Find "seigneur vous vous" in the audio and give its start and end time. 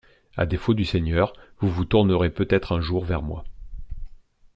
0.83-1.85